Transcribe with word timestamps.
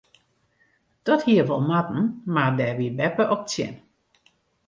Dat 1.07 1.21
hie 1.27 1.43
wol 1.49 1.63
moatten 1.69 2.01
mar 2.33 2.51
dêr 2.57 2.75
wie 2.79 2.91
beppe 2.97 3.23
op 3.35 3.41
tsjin. 3.49 3.75